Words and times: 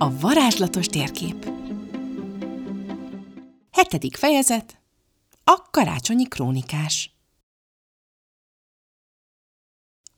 A 0.00 0.18
varázslatos 0.18 0.86
térkép 0.86 1.50
Hetedik 3.70 4.16
fejezet 4.16 4.80
A 5.44 5.62
karácsonyi 5.70 6.28
krónikás 6.28 7.16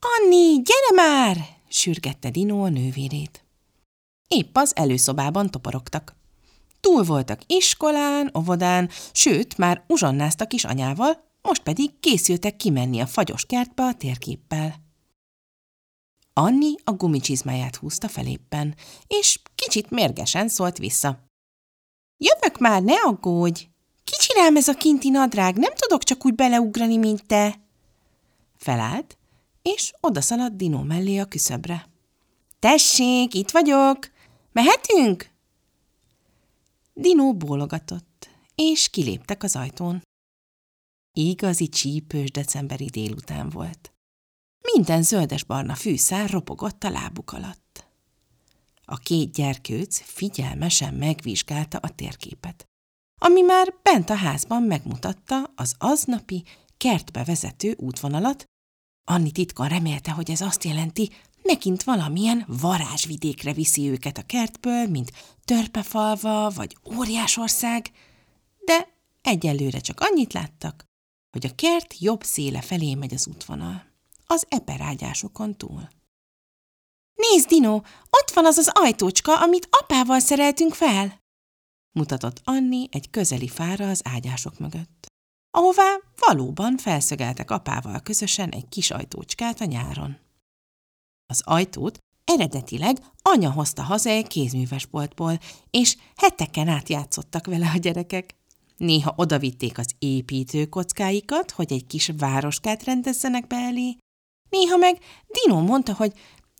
Anni, 0.00 0.62
gyere 0.62 1.06
már! 1.06 1.36
sürgette 1.68 2.30
Dino 2.30 2.64
a 2.64 2.68
nővérét. 2.68 3.44
Épp 4.28 4.56
az 4.56 4.76
előszobában 4.76 5.50
toporogtak. 5.50 6.14
Túl 6.80 7.02
voltak 7.02 7.40
iskolán, 7.46 8.30
óvodán, 8.38 8.90
sőt, 9.12 9.58
már 9.58 9.84
uzsonnáztak 9.86 10.52
is 10.52 10.64
anyával, 10.64 11.24
most 11.42 11.62
pedig 11.62 12.00
készültek 12.00 12.56
kimenni 12.56 13.00
a 13.00 13.06
fagyos 13.06 13.44
kertbe 13.46 13.82
a 13.82 13.94
térképpel. 13.94 14.89
Anni 16.32 16.74
a 16.84 16.92
gumicsizmáját 16.92 17.76
húzta 17.76 18.08
feléppen, 18.08 18.74
és 19.06 19.40
kicsit 19.54 19.90
mérgesen 19.90 20.48
szólt 20.48 20.78
vissza. 20.78 21.24
Jövök 22.16 22.58
már, 22.58 22.82
ne 22.82 22.94
aggódj! 22.94 23.68
Kicsi 24.04 24.32
rám 24.34 24.56
ez 24.56 24.68
a 24.68 24.74
kinti 24.74 25.10
nadrág, 25.10 25.56
nem 25.56 25.72
tudok 25.74 26.02
csak 26.02 26.24
úgy 26.24 26.34
beleugrani, 26.34 26.96
mint 26.96 27.26
te. 27.26 27.60
Felállt, 28.56 29.18
és 29.62 29.92
odaszaladt 30.00 30.56
Dino 30.56 30.82
mellé 30.82 31.18
a 31.18 31.24
küszöbre. 31.24 31.88
Tessék, 32.58 33.34
itt 33.34 33.50
vagyok! 33.50 34.10
Mehetünk? 34.52 35.30
Dino 36.94 37.34
bólogatott, 37.34 38.30
és 38.54 38.88
kiléptek 38.88 39.42
az 39.42 39.56
ajtón. 39.56 40.02
Igazi 41.12 41.68
csípős 41.68 42.30
decemberi 42.30 42.86
délután 42.86 43.48
volt. 43.48 43.92
Minden 44.80 45.02
zöldes-barna 45.02 45.74
fűszár 45.74 46.30
ropogott 46.30 46.84
a 46.84 46.90
lábuk 46.90 47.32
alatt. 47.32 47.86
A 48.84 48.96
két 48.96 49.32
gyerkőc 49.32 50.00
figyelmesen 50.04 50.94
megvizsgálta 50.94 51.78
a 51.78 51.88
térképet, 51.88 52.64
ami 53.20 53.40
már 53.40 53.74
bent 53.82 54.10
a 54.10 54.14
házban 54.14 54.62
megmutatta 54.62 55.52
az 55.56 55.74
aznapi 55.78 56.44
kertbe 56.76 57.24
vezető 57.24 57.74
útvonalat, 57.78 58.44
Anni 59.04 59.30
titkon 59.30 59.68
remélte, 59.68 60.10
hogy 60.10 60.30
ez 60.30 60.40
azt 60.40 60.64
jelenti, 60.64 61.10
megint 61.42 61.82
valamilyen 61.82 62.44
varázsvidékre 62.46 63.52
viszi 63.52 63.88
őket 63.90 64.18
a 64.18 64.26
kertből, 64.26 64.86
mint 64.86 65.12
törpefalva 65.44 66.50
vagy 66.50 66.76
óriásország, 66.96 67.90
de 68.64 68.88
egyelőre 69.22 69.78
csak 69.78 70.00
annyit 70.00 70.32
láttak, 70.32 70.84
hogy 71.30 71.46
a 71.46 71.54
kert 71.54 71.98
jobb 71.98 72.22
széle 72.22 72.60
felé 72.60 72.94
megy 72.94 73.14
az 73.14 73.26
útvonal 73.26 73.88
az 74.30 74.46
eperágyásokon 74.48 75.56
túl. 75.56 75.88
Nézd, 77.14 77.48
Dino, 77.48 77.74
ott 78.10 78.30
van 78.34 78.46
az 78.46 78.56
az 78.56 78.70
ajtócska, 78.72 79.40
amit 79.40 79.68
apával 79.70 80.20
szereltünk 80.20 80.74
fel! 80.74 81.18
mutatott 81.92 82.40
Anni 82.44 82.88
egy 82.90 83.10
közeli 83.10 83.48
fára 83.48 83.88
az 83.88 84.00
ágyások 84.04 84.58
mögött, 84.58 85.06
ahová 85.50 86.00
valóban 86.16 86.76
felszögeltek 86.76 87.50
apával 87.50 88.00
közösen 88.00 88.50
egy 88.50 88.68
kis 88.68 88.90
ajtócskát 88.90 89.60
a 89.60 89.64
nyáron. 89.64 90.18
Az 91.26 91.42
ajtót 91.44 91.98
eredetileg 92.24 92.98
anya 93.22 93.50
hozta 93.50 93.82
haza 93.82 94.10
egy 94.10 94.26
kézművesboltból, 94.26 95.38
és 95.70 95.96
heteken 96.16 96.68
át 96.68 96.88
játszottak 96.88 97.46
vele 97.46 97.70
a 97.74 97.78
gyerekek. 97.78 98.34
Néha 98.76 99.14
odavitték 99.16 99.78
az 99.78 99.94
építőkockáikat, 99.98 101.50
hogy 101.50 101.72
egy 101.72 101.86
kis 101.86 102.12
városkát 102.16 102.84
rendezzenek 102.84 103.46
be 103.46 103.56
elé, 103.56 103.96
Néha 104.50 104.76
meg 104.76 104.98
Dino 105.26 105.60
mondta, 105.60 105.94
hogy 105.94 106.12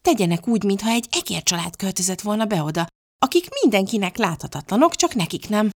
tegyenek 0.03 0.49
úgy, 0.49 0.65
mintha 0.65 0.91
egy 0.91 1.09
ekér 1.11 1.43
család 1.43 1.77
költözött 1.77 2.21
volna 2.21 2.45
be 2.45 2.63
oda, 2.63 2.87
akik 3.19 3.49
mindenkinek 3.63 4.17
láthatatlanok, 4.17 4.97
csak 4.97 5.15
nekik 5.15 5.49
nem. 5.49 5.71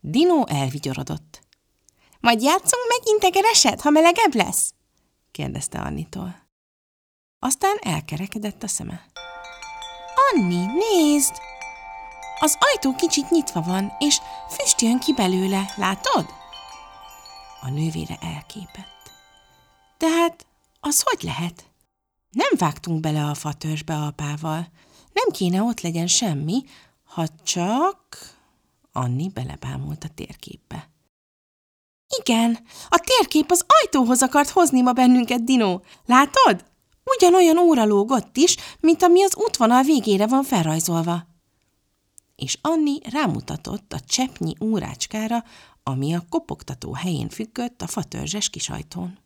Dino 0.00 0.46
elvigyorodott. 0.46 1.40
Majd 2.20 2.42
játszunk 2.42 2.88
meg 2.88 3.08
integereset, 3.14 3.80
ha 3.80 3.90
melegebb 3.90 4.34
lesz? 4.34 4.72
kérdezte 5.30 5.78
Annitól. 5.78 6.48
Aztán 7.38 7.76
elkerekedett 7.80 8.62
a 8.62 8.68
szeme. 8.68 9.06
Anni, 10.32 10.64
nézd! 10.66 11.34
Az 12.38 12.56
ajtó 12.58 12.94
kicsit 12.94 13.30
nyitva 13.30 13.60
van, 13.60 13.92
és 13.98 14.20
füst 14.48 14.80
jön 14.80 14.98
ki 14.98 15.12
belőle, 15.12 15.72
látod? 15.76 16.26
A 17.60 17.70
nővére 17.70 18.18
elképett. 18.20 19.10
Tehát 19.96 20.46
az 20.80 21.02
hogy 21.02 21.22
lehet? 21.22 21.64
Nem 22.30 22.50
vágtunk 22.56 23.00
bele 23.00 23.24
a 23.24 23.34
fatörsbe 23.34 23.94
apával. 23.94 24.68
Nem 25.12 25.28
kéne 25.32 25.62
ott 25.62 25.80
legyen 25.80 26.06
semmi, 26.06 26.64
ha 27.04 27.26
csak... 27.42 27.98
Anni 28.92 29.28
belebámult 29.28 30.04
a 30.04 30.08
térképbe. 30.14 30.90
Igen, 32.18 32.58
a 32.88 33.04
térkép 33.04 33.50
az 33.50 33.64
ajtóhoz 33.66 34.22
akart 34.22 34.48
hozni 34.48 34.80
ma 34.80 34.92
bennünket, 34.92 35.44
Dino. 35.44 35.80
Látod? 36.06 36.64
Ugyanolyan 37.04 37.58
óra 37.58 37.84
lógott 37.84 38.36
is, 38.36 38.56
mint 38.80 39.02
ami 39.02 39.22
az 39.22 39.36
útvonal 39.36 39.82
végére 39.82 40.26
van 40.26 40.42
felrajzolva. 40.42 41.26
És 42.36 42.58
Anni 42.60 42.98
rámutatott 43.10 43.92
a 43.92 44.00
cseppnyi 44.00 44.54
órácskára, 44.60 45.44
ami 45.82 46.14
a 46.14 46.24
kopogtató 46.28 46.92
helyén 46.92 47.28
függött 47.28 47.82
a 47.82 47.86
fatörzses 47.86 48.50
kisajtón. 48.50 49.18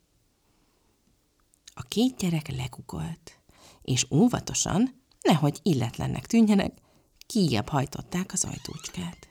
A 1.75 1.83
két 1.83 2.17
gyerek 2.17 2.49
lekukolt, 2.49 3.41
és 3.83 4.07
óvatosan, 4.11 5.03
nehogy 5.21 5.59
illetlennek 5.63 6.27
tűnjenek, 6.27 6.79
kijebb 7.27 7.69
hajtották 7.69 8.33
az 8.33 8.45
ajtócskát. 8.45 9.29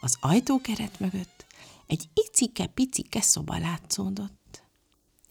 Az 0.00 0.16
ajtókeret 0.20 1.00
mögött 1.00 1.46
egy 1.86 2.08
icike-picike 2.14 3.20
szoba 3.20 3.58
látszódott. 3.58 4.64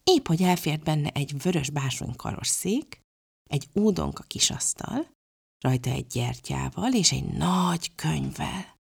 Épp, 0.04 0.28
hogy 0.28 0.42
elfért 0.42 0.84
benne 0.84 1.10
egy 1.10 1.42
vörös 1.42 1.70
básonykaros 1.70 2.48
szék, 2.48 3.00
egy 3.50 3.70
ódonka 3.80 4.26
asztal, 4.48 5.08
rajta 5.60 5.90
egy 5.90 6.08
gyertyával 6.08 6.94
és 6.94 7.12
egy 7.12 7.26
nagy 7.26 7.96
könyvvel. 7.96 8.76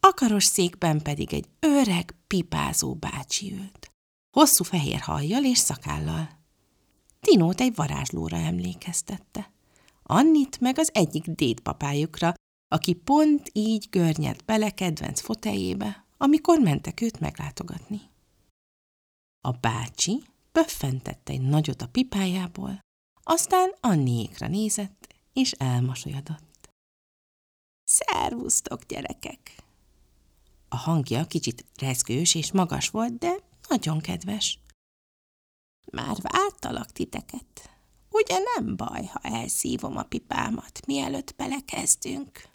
A 0.00 0.12
karos 0.14 0.44
székben 0.44 1.02
pedig 1.02 1.34
egy 1.34 1.48
öreg, 1.60 2.14
pipázó 2.26 2.94
bácsi 2.94 3.52
ült 3.52 3.93
hosszú 4.34 4.64
fehér 4.64 5.00
hajjal 5.00 5.44
és 5.44 5.58
szakállal. 5.58 6.28
Tinót 7.20 7.60
egy 7.60 7.74
varázslóra 7.74 8.36
emlékeztette. 8.36 9.50
Annit 10.02 10.60
meg 10.60 10.78
az 10.78 10.90
egyik 10.92 11.26
dédpapájukra, 11.26 12.34
aki 12.68 12.92
pont 12.92 13.50
így 13.52 13.86
görnyed 13.90 14.42
bele 14.44 14.70
kedvenc 14.70 15.20
foteljébe, 15.20 16.04
amikor 16.16 16.58
mentek 16.58 17.00
őt 17.00 17.20
meglátogatni. 17.20 18.00
A 19.40 19.50
bácsi 19.50 20.22
pöffentette 20.52 21.32
egy 21.32 21.40
nagyot 21.40 21.82
a 21.82 21.88
pipájából, 21.88 22.78
aztán 23.22 23.74
Anniékra 23.80 24.48
nézett, 24.48 25.14
és 25.32 25.52
elmosolyodott. 25.52 26.68
Szervusztok, 27.84 28.84
gyerekek! 28.84 29.62
A 30.68 30.76
hangja 30.76 31.24
kicsit 31.24 31.64
rezgős 31.80 32.34
és 32.34 32.52
magas 32.52 32.88
volt, 32.88 33.18
de 33.18 33.43
nagyon 33.68 34.00
kedves. 34.00 34.58
Már 35.90 36.16
vártalak 36.20 36.92
titeket. 36.92 37.70
Ugye 38.10 38.38
nem 38.54 38.76
baj, 38.76 39.04
ha 39.04 39.18
elszívom 39.22 39.96
a 39.96 40.02
pipámat, 40.02 40.86
mielőtt 40.86 41.34
belekezdünk? 41.36 42.48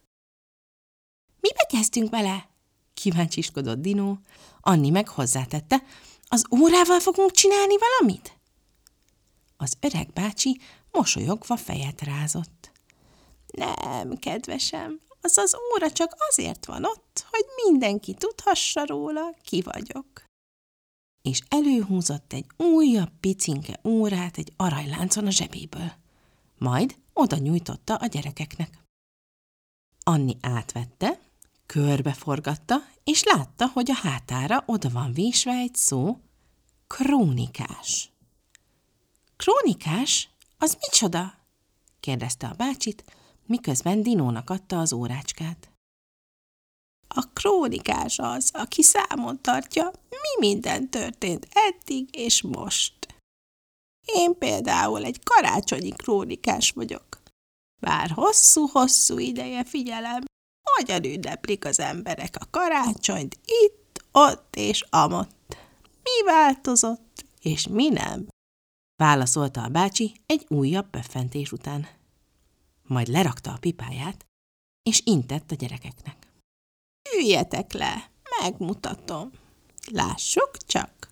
Mibe 1.39 1.65
kezdünk 1.69 2.09
bele? 2.09 2.49
Kíváncsiskodott 2.93 3.79
Dino. 3.79 4.15
Anni 4.61 4.89
meg 4.89 5.07
hozzátette, 5.07 5.83
az 6.27 6.45
órával 6.51 6.99
fogunk 6.99 7.31
csinálni 7.31 7.75
valamit? 7.77 8.37
Az 9.57 9.77
öreg 9.79 10.13
bácsi 10.13 10.59
mosolyogva 10.91 11.57
fejet 11.57 12.01
rázott. 12.01 12.71
Nem, 13.47 14.17
kedvesem, 14.17 14.99
az 15.21 15.37
az 15.37 15.55
óra 15.73 15.91
csak 15.91 16.15
azért 16.29 16.65
van 16.65 16.85
ott, 16.85 17.25
hogy 17.29 17.45
mindenki 17.65 18.13
tudhassa 18.13 18.85
róla, 18.85 19.35
ki 19.43 19.61
vagyok 19.61 20.28
és 21.21 21.41
előhúzott 21.47 22.33
egy 22.33 22.45
újabb 22.57 23.11
picinke 23.19 23.79
órát 23.83 24.37
egy 24.37 24.53
aranyláncon 24.55 25.25
a 25.25 25.31
zsebéből. 25.31 25.91
Majd 26.57 26.95
oda 27.13 27.37
nyújtotta 27.37 27.95
a 27.95 28.05
gyerekeknek. 28.05 28.83
Anni 30.03 30.37
átvette, 30.41 31.19
körbeforgatta, 31.65 32.75
és 33.03 33.23
látta, 33.23 33.67
hogy 33.67 33.91
a 33.91 33.95
hátára 33.95 34.63
oda 34.65 34.89
van 34.89 35.13
vésve 35.13 35.51
egy 35.51 35.75
szó, 35.75 36.19
krónikás. 36.87 38.11
Krónikás? 39.35 40.29
Az 40.57 40.77
micsoda? 40.79 41.33
kérdezte 41.99 42.47
a 42.47 42.53
bácsit, 42.53 43.03
miközben 43.45 44.03
Dinónak 44.03 44.49
adta 44.49 44.79
az 44.79 44.93
órácskát. 44.93 45.71
A 47.15 47.21
krónikás 47.33 48.19
az, 48.19 48.49
aki 48.53 48.81
számon 48.81 49.41
tartja, 49.41 49.91
mi 50.09 50.47
minden 50.47 50.89
történt 50.89 51.47
eddig 51.51 52.15
és 52.15 52.41
most. 52.41 52.93
Én 54.05 54.37
például 54.37 55.03
egy 55.03 55.23
karácsonyi 55.23 55.89
krónikás 55.89 56.71
vagyok. 56.71 57.21
Bár 57.81 58.09
hosszú-hosszú 58.09 59.17
ideje 59.17 59.63
figyelem, 59.63 60.23
hogyan 60.75 61.03
ünneplik 61.03 61.65
az 61.65 61.79
emberek 61.79 62.35
a 62.39 62.49
karácsonyt 62.49 63.39
itt, 63.45 64.03
ott 64.11 64.55
és 64.55 64.85
amott. 64.89 65.57
Mi 66.03 66.25
változott, 66.25 67.25
és 67.41 67.67
mi 67.67 67.89
nem? 67.89 68.27
Válaszolta 68.95 69.63
a 69.63 69.69
bácsi 69.69 70.21
egy 70.25 70.45
újabb 70.49 70.89
pöffentés 70.89 71.51
után. 71.51 71.87
Majd 72.83 73.07
lerakta 73.07 73.51
a 73.51 73.57
pipáját, 73.59 74.25
és 74.89 75.01
intett 75.05 75.51
a 75.51 75.55
gyerekeknek. 75.55 76.28
Üljetek 77.19 77.73
le, 77.73 78.09
megmutatom. 78.41 79.31
Lássuk 79.91 80.57
csak! 80.57 81.09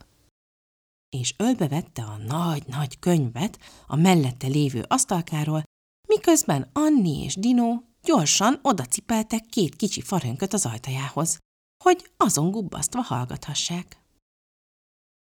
És 1.09 1.33
ölbevette 1.37 2.03
a 2.03 2.17
nagy-nagy 2.17 2.99
könyvet 2.99 3.59
a 3.87 3.95
mellette 3.95 4.47
lévő 4.47 4.85
asztalkáról, 4.87 5.63
miközben 6.07 6.69
Anni 6.73 7.23
és 7.23 7.35
Dino 7.35 7.81
gyorsan 8.03 8.59
odacipeltek 8.61 9.45
két 9.45 9.75
kicsi 9.75 10.01
farönköt 10.01 10.53
az 10.53 10.65
ajtajához, 10.65 11.37
hogy 11.83 12.11
azon 12.17 12.51
gubbasztva 12.51 13.01
hallgathassák. 13.01 14.01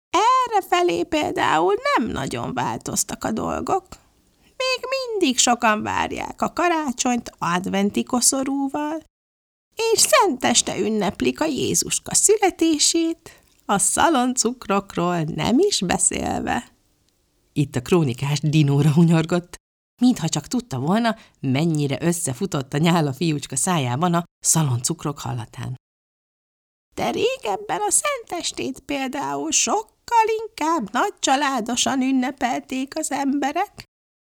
Erre 0.09 0.61
felé 0.67 1.03
például 1.03 1.73
nem 1.95 2.09
nagyon 2.09 2.53
változtak 2.53 3.23
a 3.23 3.31
dolgok. 3.31 3.87
Még 4.41 4.79
mindig 4.89 5.37
sokan 5.37 5.83
várják 5.83 6.41
a 6.41 6.53
karácsonyt 6.53 7.31
adventi 7.37 8.03
koszorúval, 8.03 9.03
és 9.75 9.99
szenteste 9.99 10.79
ünneplik 10.79 11.41
a 11.41 11.45
Jézuska 11.45 12.13
születését, 12.13 13.43
a 13.65 13.77
szaloncukrokról 13.77 15.21
nem 15.21 15.59
is 15.59 15.79
beszélve. 15.79 16.67
Itt 17.53 17.75
a 17.75 17.81
krónikás 17.81 18.39
dinóra 18.39 18.91
hunyorgott, 18.91 19.55
mintha 20.01 20.29
csak 20.29 20.47
tudta 20.47 20.79
volna, 20.79 21.15
mennyire 21.39 21.97
összefutott 22.01 22.73
a 22.73 22.77
nyála 22.77 23.13
fiúcska 23.13 23.55
szájában 23.55 24.13
a 24.13 24.23
szaloncukrok 24.39 25.19
hallatán. 25.19 25.75
De 26.95 27.11
régebben 27.11 27.79
a 27.81 27.91
szentestét 27.91 28.79
például 28.79 29.51
sokkal 29.51 30.25
inkább 30.47 30.91
nagy 30.91 31.13
családosan 31.19 32.01
ünnepelték 32.01 32.97
az 32.97 33.11
emberek, 33.11 33.83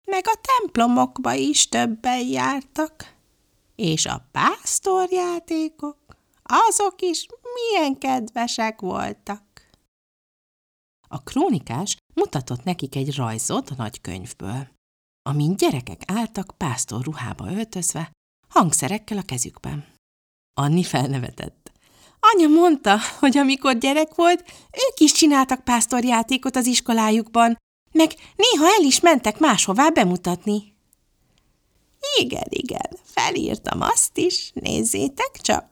meg 0.05 0.23
a 0.27 0.39
templomokba 0.41 1.33
is 1.33 1.69
többen 1.69 2.19
jártak. 2.19 3.13
És 3.75 4.05
a 4.05 4.29
pásztorjátékok, 4.31 5.97
azok 6.43 7.01
is 7.01 7.25
milyen 7.53 7.97
kedvesek 7.97 8.81
voltak. 8.81 9.43
A 11.07 11.23
krónikás 11.23 11.97
mutatott 12.13 12.63
nekik 12.63 12.95
egy 12.95 13.15
rajzot 13.15 13.69
a 13.69 13.73
nagykönyvből 13.77 14.73
amin 15.23 15.55
gyerekek 15.55 16.01
álltak 16.07 16.53
pásztor 16.57 17.03
ruhába 17.03 17.51
öltözve, 17.51 18.11
hangszerekkel 18.47 19.17
a 19.17 19.21
kezükben. 19.21 19.85
Anni 20.53 20.83
felnevetett. 20.83 21.71
Anya 22.19 22.47
mondta, 22.47 22.97
hogy 23.19 23.37
amikor 23.37 23.77
gyerek 23.77 24.15
volt, 24.15 24.39
ők 24.71 24.99
is 24.99 25.11
csináltak 25.11 25.63
pásztorjátékot 25.63 26.55
az 26.55 26.65
iskolájukban, 26.65 27.57
meg 27.91 28.11
néha 28.35 28.65
el 28.65 28.83
is 28.83 28.99
mentek 28.99 29.39
máshová 29.39 29.89
bemutatni. 29.89 30.72
Igen, 32.19 32.47
igen, 32.49 32.97
felírtam 33.03 33.81
azt 33.81 34.17
is, 34.17 34.51
nézzétek 34.53 35.31
csak. 35.41 35.71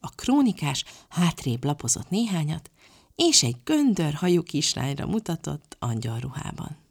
A 0.00 0.08
krónikás 0.08 0.84
hátrébb 1.08 1.64
lapozott 1.64 2.10
néhányat, 2.10 2.70
és 3.14 3.42
egy 3.42 3.56
göndör 3.64 4.14
hajú 4.14 4.42
kislányra 4.42 5.06
mutatott 5.06 5.76
angyalruhában. 5.78 6.84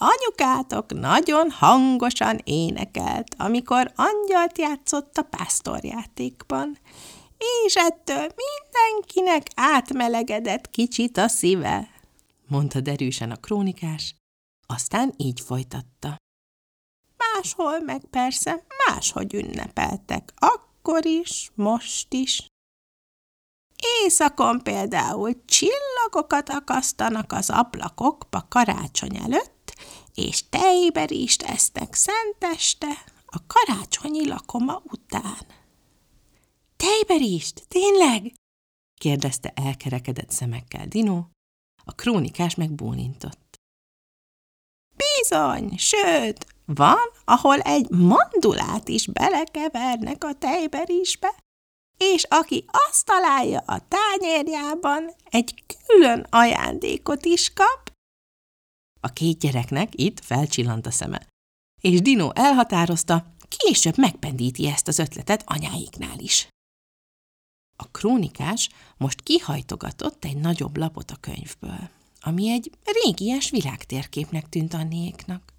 Anyukátok 0.00 0.92
nagyon 0.92 1.50
hangosan 1.50 2.40
énekelt, 2.44 3.34
amikor 3.38 3.92
angyalt 3.96 4.58
játszott 4.58 5.16
a 5.16 5.22
pásztorjátékban, 5.22 6.78
és 7.64 7.74
ettől 7.74 8.26
mindenkinek 8.34 9.46
átmelegedett 9.54 10.70
kicsit 10.70 11.16
a 11.16 11.28
szíve, 11.28 11.88
mondta 12.46 12.80
derűsen 12.80 13.30
a 13.30 13.36
krónikás, 13.36 14.14
aztán 14.66 15.14
így 15.16 15.40
folytatta. 15.40 16.16
Máshol 17.38 17.80
meg 17.80 18.04
persze 18.04 18.64
máshogy 18.86 19.34
ünnepeltek, 19.34 20.32
akkor 20.36 21.06
is, 21.06 21.50
most 21.54 22.12
is. 22.12 22.46
Éjszakon 24.02 24.62
például 24.62 25.44
csillagokat 25.44 26.48
akasztanak 26.48 27.32
az 27.32 27.50
ablakokba 27.50 28.46
karácsony 28.48 29.16
előtt, 29.16 29.74
és 30.14 30.48
tejberist 30.48 31.42
esznek 31.42 31.94
szenteste 31.94 33.04
a 33.26 33.38
karácsonyi 33.46 34.28
lakoma 34.28 34.82
után. 34.84 35.46
Tejberist? 36.76 37.68
Tényleg? 37.68 38.32
kérdezte 39.00 39.52
elkerekedett 39.54 40.30
szemekkel 40.30 40.86
Dino, 40.86 41.24
a 41.84 41.92
krónikás 41.92 42.54
meg 42.54 42.74
bólintott. 42.74 43.47
Bizony, 45.28 45.76
sőt, 45.76 46.46
van, 46.64 47.10
ahol 47.24 47.60
egy 47.60 47.90
mandulát 47.90 48.88
is 48.88 49.06
belekevernek 49.06 50.24
a 50.24 50.34
tejberisbe, 50.34 51.34
és 51.96 52.24
aki 52.24 52.64
azt 52.88 53.04
találja 53.04 53.58
a 53.66 53.80
tányérjában, 53.88 55.10
egy 55.24 55.64
külön 55.86 56.26
ajándékot 56.30 57.24
is 57.24 57.52
kap, 57.52 57.92
a 59.00 59.08
két 59.08 59.38
gyereknek 59.38 59.88
itt 60.00 60.24
felcsillant 60.24 60.86
a 60.86 60.90
szeme. 60.90 61.26
És 61.80 62.00
Dino 62.00 62.30
elhatározta, 62.34 63.24
később 63.48 63.96
megpendíti 63.96 64.66
ezt 64.66 64.88
az 64.88 64.98
ötletet 64.98 65.44
anyáiknál 65.46 66.18
is. 66.18 66.48
A 67.76 67.88
krónikás 67.90 68.68
most 68.96 69.20
kihajtogatott 69.20 70.24
egy 70.24 70.36
nagyobb 70.36 70.76
lapot 70.76 71.10
a 71.10 71.16
könyvből, 71.20 71.90
ami 72.20 72.50
egy 72.50 72.70
régies 72.84 73.50
világtérképnek 73.50 74.48
tűnt 74.48 74.74
Anniéknak, 74.74 75.52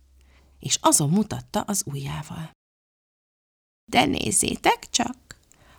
és 0.60 0.78
azon 0.82 1.10
mutatta 1.10 1.62
az 1.62 1.84
ujjával. 1.86 2.52
De 3.92 4.06
nézzétek 4.06 4.90
csak! 4.90 5.16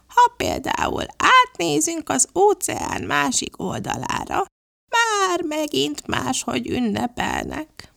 Ha 0.07 0.33
például 0.37 1.05
átnézünk 1.17 2.09
az 2.09 2.29
óceán 2.35 3.03
másik 3.03 3.63
oldalára, 3.63 4.45
már 4.91 5.43
megint 5.43 6.07
máshogy 6.07 6.69
ünnepelnek. 6.69 7.93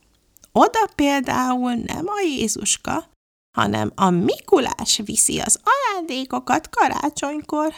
Oda 0.51 0.87
például 0.95 1.73
nem 1.73 2.07
a 2.07 2.19
Jézuska, 2.19 3.09
hanem 3.57 3.91
a 3.95 4.09
Mikulás 4.09 5.01
viszi 5.05 5.39
az 5.39 5.59
ajándékokat 5.63 6.69
karácsonykor, 6.69 7.73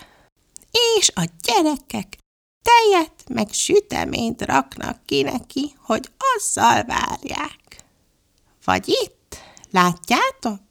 és 0.97 1.11
a 1.15 1.29
gyerekek 1.41 2.17
tejet 2.65 3.29
meg 3.29 3.51
süteményt 3.51 4.41
raknak 4.41 5.05
ki 5.05 5.21
neki, 5.21 5.75
hogy 5.77 6.09
azzal 6.35 6.83
várják. 6.83 7.83
Vagy 8.63 8.87
itt, 8.87 9.37
látjátok? 9.71 10.61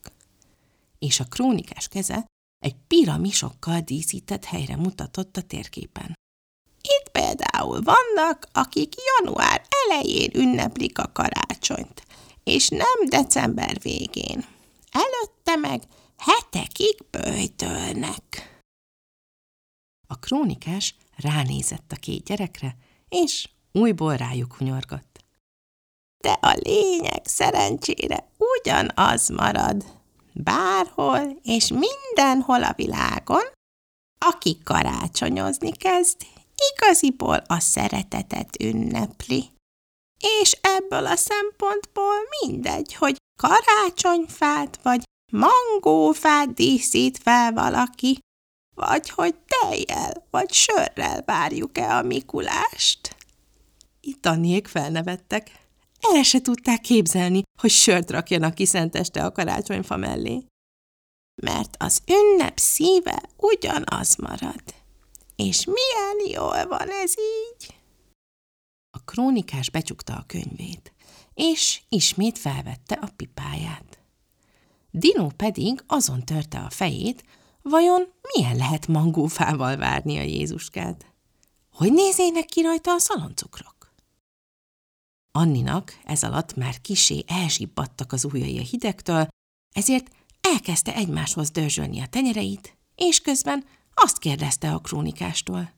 És 0.98 1.20
a 1.20 1.24
krónikás 1.24 1.88
keze 1.88 2.26
egy 2.58 2.76
piramisokkal 2.86 3.80
díszített 3.80 4.44
helyre 4.44 4.76
mutatott 4.76 5.36
a 5.36 5.42
térképen. 5.42 6.14
Itt 6.80 7.10
például 7.12 7.80
vannak, 7.82 8.48
akik 8.52 8.94
január 9.18 9.66
elején 9.68 10.30
ünneplik 10.34 10.98
a 10.98 11.12
karácsonyt, 11.12 12.06
és 12.44 12.68
nem 12.68 13.08
december 13.08 13.80
végén. 13.82 14.46
Előtte 14.90 15.56
meg 15.56 15.82
hetekig 16.16 16.96
bőjtölnek. 17.10 18.58
A 20.06 20.18
krónikás 20.18 20.94
ránézett 21.16 21.92
a 21.92 21.97
két 21.97 22.25
gyerekre, 22.25 22.76
és 23.09 23.49
újból 23.73 24.16
rájuk 24.16 24.54
hunyorgott. 24.54 25.25
De 26.18 26.33
a 26.40 26.54
lényeg 26.62 27.21
szerencsére 27.25 28.30
ugyanaz 28.38 29.28
marad. 29.28 29.85
Bárhol 30.33 31.40
és 31.42 31.68
mindenhol 31.68 32.62
a 32.62 32.73
világon, 32.76 33.42
aki 34.26 34.59
karácsonyozni 34.64 35.73
kezd, 35.73 36.16
igaziból 36.73 37.42
a 37.47 37.61
szeretetet 37.61 38.62
ünnepli. 38.62 39.52
És 40.40 40.59
ebből 40.61 41.06
a 41.06 41.16
szempontból 41.16 42.14
mindegy, 42.40 42.94
hogy 42.94 43.16
karácsonyfát 43.42 44.80
vagy 44.83 45.02
mangófát 45.33 46.54
díszít 46.54 47.18
fel 47.18 47.52
valaki, 47.52 48.18
vagy 48.75 49.11
hogy 49.11 49.35
tejjel 49.47 50.26
vagy 50.31 50.52
sörrel 50.52 51.23
várjuk-e 51.26 51.97
a 51.97 52.02
Mikulást. 52.02 53.16
Itt 54.00 54.26
Anniék 54.26 54.66
felnevettek. 54.66 55.50
El 56.00 56.23
se 56.23 56.40
tudták 56.40 56.81
képzelni, 56.81 57.43
hogy 57.61 57.71
sört 57.71 58.11
rakjanak 58.11 58.54
ki 58.54 58.66
szenteste 58.66 59.25
a 59.25 59.33
karácsonyfa 59.33 59.97
mellé. 59.97 60.47
Mert 61.43 61.76
az 61.78 62.02
ünnep 62.07 62.59
szíve 62.59 63.23
ugyanaz 63.37 64.16
marad. 64.16 64.62
És 65.37 65.64
milyen 65.64 66.33
jól 66.33 66.66
van 66.66 66.88
ez 66.90 67.14
így? 67.19 67.75
A 68.90 68.99
krónikás 69.04 69.71
becsukta 69.71 70.14
a 70.14 70.25
könyvét, 70.26 70.93
és 71.35 71.81
ismét 71.88 72.38
felvette 72.38 72.95
a 72.95 73.09
pipáját. 73.16 73.99
Dino 74.90 75.28
pedig 75.28 75.83
azon 75.87 76.25
törte 76.25 76.59
a 76.59 76.71
fejét, 76.71 77.25
vajon 77.71 78.12
milyen 78.33 78.56
lehet 78.56 78.87
mangófával 78.87 79.76
várni 79.76 80.18
a 80.18 80.23
Jézuskát? 80.23 81.06
Hogy 81.73 81.92
nézének 81.92 82.44
ki 82.44 82.62
rajta 82.62 82.92
a 82.92 82.99
szaloncukrok? 82.99 83.92
Anninak 85.33 85.99
ez 86.04 86.23
alatt 86.23 86.54
már 86.54 86.80
kisé 86.80 87.25
elzsibbadtak 87.26 88.12
az 88.12 88.25
ujjai 88.25 88.59
a 88.59 88.62
hidegtől, 88.62 89.28
ezért 89.75 90.11
elkezdte 90.40 90.94
egymáshoz 90.94 91.50
dörzsölni 91.50 92.00
a 92.00 92.06
tenyereit, 92.06 92.76
és 92.94 93.21
közben 93.21 93.64
azt 93.94 94.18
kérdezte 94.18 94.73
a 94.73 94.78
krónikástól. 94.78 95.73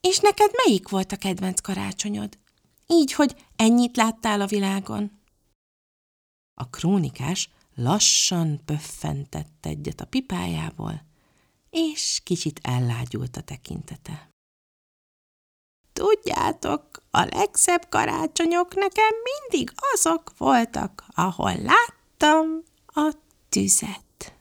És 0.00 0.18
neked 0.18 0.50
melyik 0.64 0.88
volt 0.88 1.12
a 1.12 1.16
kedvenc 1.16 1.60
karácsonyod? 1.60 2.38
Így, 2.86 3.12
hogy 3.12 3.44
ennyit 3.56 3.96
láttál 3.96 4.40
a 4.40 4.46
világon? 4.46 5.20
A 6.60 6.68
krónikás 6.70 7.50
lassan 7.74 8.64
pöffentett 8.64 9.66
egyet 9.66 10.00
a 10.00 10.06
pipájából, 10.06 11.02
és 11.70 12.20
kicsit 12.24 12.60
ellágyult 12.62 13.36
a 13.36 13.40
tekintete. 13.40 14.30
Tudjátok, 15.92 17.02
a 17.10 17.20
legszebb 17.20 17.86
karácsonyok 17.88 18.74
nekem 18.74 19.10
mindig 19.22 19.72
azok 19.94 20.32
voltak, 20.38 21.04
ahol 21.14 21.54
láttam 21.54 22.62
a 22.86 23.12
tüzet. 23.48 24.36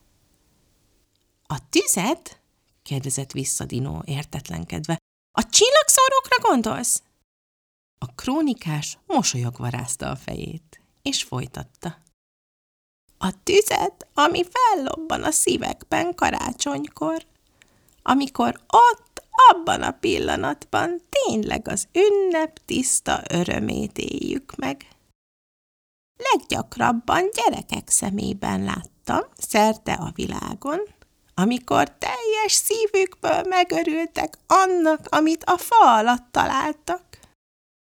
A 1.43 1.69
tüzet? 1.69 2.41
kérdezett 2.83 3.31
vissza 3.31 3.65
Dinó 3.65 4.01
értetlenkedve. 4.05 4.97
A 5.31 5.49
csillagszórókra 5.49 6.49
gondolsz? 6.49 7.03
A 7.97 8.05
krónikás 8.05 8.97
mosolyogva 9.07 9.67
rázta 9.67 10.09
a 10.09 10.15
fejét, 10.15 10.81
és 11.01 11.23
folytatta. 11.23 11.97
A 13.23 13.43
tüzet, 13.43 14.07
ami 14.13 14.41
fellobban 14.43 15.23
a 15.23 15.31
szívekben 15.31 16.15
karácsonykor, 16.15 17.25
amikor 18.01 18.59
ott, 18.67 19.23
abban 19.49 19.81
a 19.81 19.91
pillanatban 19.91 21.01
tényleg 21.09 21.67
az 21.67 21.87
ünnep 21.93 22.59
tiszta 22.65 23.21
örömét 23.29 23.97
éljük 23.97 24.55
meg. 24.55 24.87
Leggyakrabban 26.17 27.29
gyerekek 27.33 27.89
szemében 27.89 28.63
láttam, 28.63 29.29
szerte 29.37 29.93
a 29.93 30.11
világon, 30.15 30.79
amikor 31.35 31.91
teljes 31.97 32.51
szívükből 32.51 33.43
megörültek 33.49 34.37
annak, 34.47 35.07
amit 35.09 35.43
a 35.43 35.57
fa 35.57 35.97
alatt 35.97 36.31
találtak. 36.31 37.03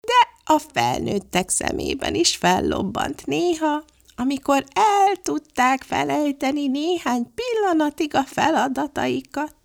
De 0.01 0.53
a 0.55 0.59
felnőttek 0.59 1.49
szemében 1.49 2.15
is 2.15 2.37
fellobbant 2.37 3.27
néha, 3.27 3.85
amikor 4.19 4.65
el 4.73 5.17
tudták 5.23 5.83
felejteni 5.83 6.67
néhány 6.67 7.31
pillanatig 7.35 8.15
a 8.15 8.25
feladataikat, 8.25 9.57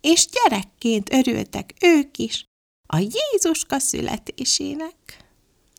és 0.00 0.28
gyerekként 0.28 1.12
örültek 1.12 1.74
ők 1.80 2.18
is 2.18 2.44
a 2.86 2.98
Jézuska 2.98 3.78
születésének. 3.78 5.24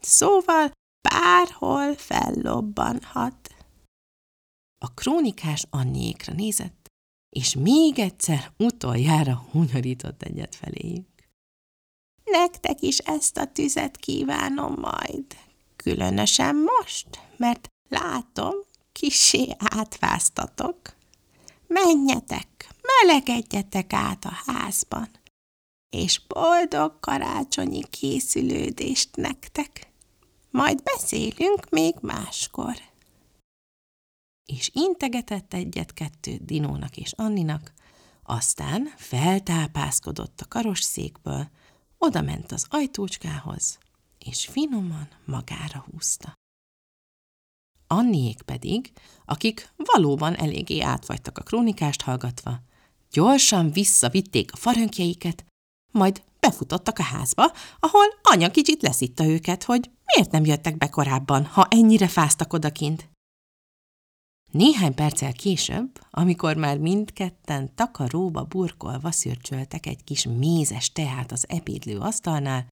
Szóval 0.01 0.71
bárhol 1.09 1.95
fellobbanhat. 1.95 3.55
A 4.85 4.93
krónikás 4.93 5.65
Anniékra 5.69 6.33
nézett, 6.33 6.87
és 7.29 7.55
még 7.55 7.99
egyszer 7.99 8.51
utoljára 8.57 9.47
hunyorított 9.51 10.23
egyet 10.23 10.55
feléjük. 10.55 11.07
Nektek 12.23 12.81
is 12.81 12.97
ezt 12.97 13.37
a 13.37 13.51
tüzet 13.51 13.97
kívánom 13.97 14.73
majd, 14.79 15.25
különösen 15.75 16.55
most, 16.55 17.07
mert 17.37 17.67
látom, 17.89 18.53
kisé 18.91 19.55
átváztatok. 19.57 20.95
Menjetek, 21.67 22.69
melegedjetek 22.81 23.93
át 23.93 24.25
a 24.25 24.37
házban, 24.45 25.09
és 25.89 26.21
boldog 26.27 26.99
karácsonyi 26.99 27.83
készülődést 27.89 29.15
nektek. 29.15 29.91
Majd 30.51 30.83
beszélünk 30.83 31.69
még 31.69 31.95
máskor. 32.01 32.75
És 34.45 34.69
integetett 34.73 35.53
egyet-kettőt 35.53 36.45
Dinónak 36.45 36.97
és 36.97 37.11
Anninak, 37.11 37.73
aztán 38.23 38.93
feltápászkodott 38.97 40.41
a 40.41 40.47
karosszékből, 40.47 41.49
oda 41.97 42.21
ment 42.21 42.51
az 42.51 42.65
ajtócskához, 42.69 43.77
és 44.19 44.45
finoman 44.45 45.09
magára 45.25 45.85
húzta. 45.91 46.38
Anniék 47.91 48.41
pedig, 48.41 48.91
akik 49.25 49.69
valóban 49.75 50.35
eléggé 50.35 50.79
átvagytak 50.79 51.37
a 51.37 51.41
krónikást 51.41 52.01
hallgatva, 52.01 52.61
gyorsan 53.11 53.71
visszavitték 53.71 54.53
a 54.53 54.57
farönkjeiket, 54.57 55.45
majd 55.91 56.23
befutottak 56.39 56.99
a 56.99 57.03
házba, 57.03 57.51
ahol 57.79 58.05
anya 58.21 58.51
kicsit 58.51 58.81
leszitta 58.81 59.25
őket, 59.25 59.63
hogy 59.63 59.89
miért 60.05 60.31
nem 60.31 60.45
jöttek 60.45 60.77
be 60.77 60.89
korábban, 60.89 61.45
ha 61.45 61.67
ennyire 61.69 62.07
fáztak 62.07 62.53
odakint. 62.53 63.09
Néhány 64.51 64.93
perccel 64.93 65.33
később, 65.33 65.99
amikor 66.09 66.55
már 66.55 66.77
mindketten 66.77 67.75
takaróba 67.75 68.43
burkolva 68.43 69.11
szürcsöltek 69.11 69.85
egy 69.85 70.03
kis 70.03 70.23
mézes 70.23 70.91
teát 70.91 71.31
az 71.31 71.45
ebédlő 71.47 71.99
asztalnál, 71.99 72.67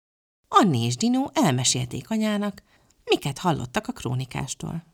Anni 0.47 0.79
és 0.79 0.95
Dino 0.95 1.25
elmesélték 1.33 2.09
anyának, 2.09 2.63
miket 3.03 3.37
hallottak 3.37 3.87
a 3.87 3.91
krónikástól. 3.91 4.92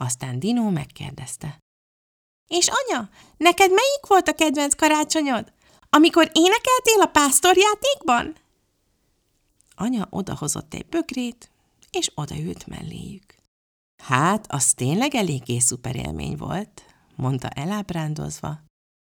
Aztán 0.00 0.38
Dino 0.38 0.70
megkérdezte. 0.70 1.58
És 2.46 2.68
anya, 2.68 3.10
neked 3.36 3.68
melyik 3.68 4.06
volt 4.08 4.28
a 4.28 4.34
kedvenc 4.34 4.74
karácsonyod? 4.74 5.52
Amikor 5.90 6.30
énekeltél 6.32 7.00
a 7.00 7.06
pásztorjátékban? 7.06 8.36
Anya 9.74 10.06
odahozott 10.10 10.74
egy 10.74 10.86
bögrét, 10.86 11.50
és 11.90 12.10
odaült 12.14 12.66
melléjük. 12.66 13.34
Hát, 14.02 14.52
az 14.52 14.74
tényleg 14.74 15.14
eléggé 15.14 15.58
szuper 15.58 15.96
élmény 15.96 16.36
volt, 16.36 16.84
mondta 17.16 17.48
elábrándozva, 17.48 18.60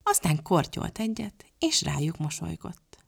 aztán 0.02 0.42
kortyolt 0.42 0.98
egyet, 0.98 1.44
és 1.58 1.82
rájuk 1.82 2.18
mosolygott. 2.18 2.98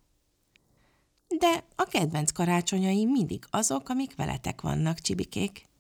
De 1.26 1.64
a 1.76 1.84
kedvenc 1.84 2.32
karácsonyai 2.32 3.04
mindig 3.04 3.44
azok, 3.50 3.88
amik 3.88 4.16
veletek 4.16 4.60
vannak, 4.60 5.00
csibikék. 5.00 5.72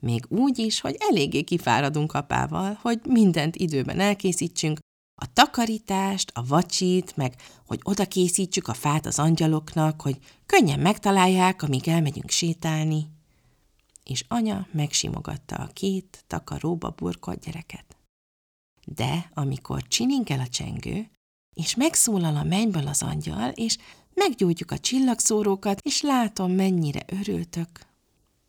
Még 0.00 0.24
úgy 0.28 0.58
is, 0.58 0.80
hogy 0.80 0.96
eléggé 0.98 1.42
kifáradunk 1.42 2.12
apával, 2.12 2.78
hogy 2.82 3.00
mindent 3.04 3.56
időben 3.56 4.00
elkészítsünk, 4.00 4.78
a 5.20 5.32
takarítást, 5.32 6.30
a 6.34 6.44
vacsit, 6.46 7.16
meg 7.16 7.34
hogy 7.66 7.80
oda 7.82 8.06
készítsük 8.06 8.68
a 8.68 8.74
fát 8.74 9.06
az 9.06 9.18
angyaloknak, 9.18 10.00
hogy 10.00 10.18
könnyen 10.46 10.80
megtalálják, 10.80 11.62
amíg 11.62 11.88
elmegyünk 11.88 12.30
sétálni. 12.30 13.06
És 14.04 14.24
anya 14.28 14.66
megsimogatta 14.72 15.56
a 15.56 15.70
két 15.72 16.24
takaróba 16.26 16.90
burkolt 16.90 17.40
gyereket. 17.40 17.96
De 18.84 19.30
amikor 19.34 19.82
csiningel 19.82 20.40
a 20.40 20.48
csengő, 20.48 21.10
és 21.54 21.74
megszólal 21.74 22.36
a 22.36 22.42
mennyből 22.42 22.86
az 22.86 23.02
angyal, 23.02 23.50
és 23.50 23.76
meggyújtjuk 24.14 24.70
a 24.70 24.78
csillagszórókat, 24.78 25.80
és 25.80 26.00
látom, 26.00 26.52
mennyire 26.52 27.02
örültök, 27.06 27.87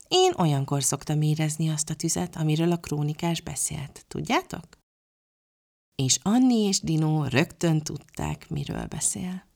én 0.09 0.33
olyankor 0.37 0.83
szoktam 0.83 1.21
érezni 1.21 1.69
azt 1.69 1.89
a 1.89 1.95
tüzet, 1.95 2.35
amiről 2.35 2.71
a 2.71 2.77
krónikás 2.77 3.41
beszélt, 3.41 4.05
tudjátok? 4.07 4.67
És 5.95 6.19
Anni 6.21 6.55
és 6.55 6.79
Dino 6.79 7.27
rögtön 7.27 7.81
tudták, 7.81 8.49
miről 8.49 8.85
beszél. 8.85 9.47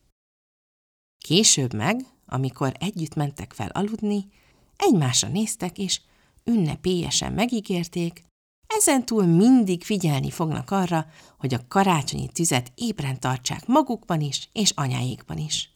Később 1.17 1.73
meg, 1.73 2.05
amikor 2.25 2.73
együtt 2.79 3.15
mentek 3.15 3.53
fel 3.53 3.69
aludni, 3.69 4.29
egymásra 4.75 5.27
néztek, 5.27 5.77
és 5.77 6.01
ünnepélyesen 6.43 7.33
megígérték, 7.33 8.23
ezentúl 8.67 9.25
mindig 9.25 9.83
figyelni 9.83 10.31
fognak 10.31 10.71
arra, 10.71 11.05
hogy 11.37 11.53
a 11.53 11.67
karácsonyi 11.67 12.27
tüzet 12.27 12.71
ébren 12.75 13.19
tartsák 13.19 13.67
magukban 13.67 14.21
is, 14.21 14.49
és 14.51 14.71
anyáikban 14.75 15.37
is. 15.37 15.73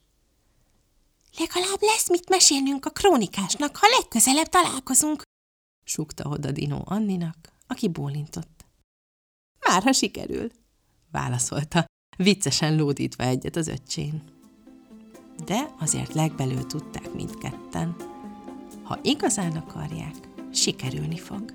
Legalább 1.37 1.81
lesz 1.81 2.09
mit 2.09 2.29
mesélnünk 2.29 2.85
a 2.85 2.89
krónikásnak, 2.89 3.77
ha 3.77 3.87
legközelebb 3.97 4.47
találkozunk, 4.47 5.21
súgta 5.83 6.29
oda 6.29 6.51
Dino 6.51 6.81
Anninak, 6.85 7.37
aki 7.67 7.87
bólintott. 7.87 8.65
Már 9.67 9.83
ha 9.83 9.91
sikerül, 9.91 10.51
válaszolta, 11.11 11.85
viccesen 12.17 12.75
lódítva 12.75 13.23
egyet 13.23 13.55
az 13.55 13.67
öccsén. 13.67 14.23
De 15.45 15.75
azért 15.79 16.13
legbelül 16.13 16.65
tudták 16.65 17.13
mindketten. 17.13 17.95
Ha 18.83 18.99
igazán 19.01 19.55
akarják, 19.55 20.15
sikerülni 20.53 21.17
fog. 21.17 21.53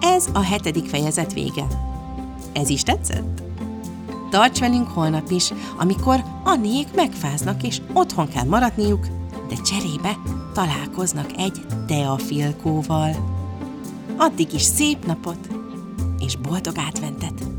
Ez 0.00 0.26
a 0.32 0.40
hetedik 0.40 0.84
fejezet 0.84 1.32
vége. 1.32 1.66
Ez 2.52 2.68
is 2.68 2.82
tetszett? 2.82 3.49
Tarts 4.30 4.60
velünk 4.60 4.88
holnap 4.88 5.30
is, 5.30 5.52
amikor 5.78 6.24
Anniék 6.44 6.94
megfáznak, 6.94 7.62
és 7.62 7.80
otthon 7.92 8.28
kell 8.28 8.44
maradniuk, 8.44 9.06
de 9.48 9.54
cserébe 9.54 10.16
találkoznak 10.54 11.30
egy 11.36 11.60
teafilkóval. 11.86 13.10
Addig 14.16 14.52
is 14.52 14.62
szép 14.62 15.06
napot, 15.06 15.48
és 16.18 16.36
boldog 16.36 16.78
átventet! 16.78 17.49